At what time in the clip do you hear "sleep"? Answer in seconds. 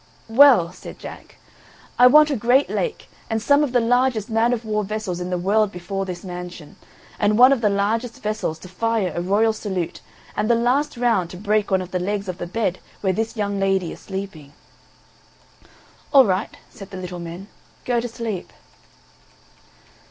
18.07-18.51